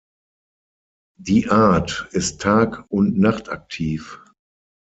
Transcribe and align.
Die 1.19 1.47
Art 1.51 2.07
ist 2.09 2.41
tag- 2.41 2.85
und 2.89 3.19
nachtaktiv. 3.19 4.19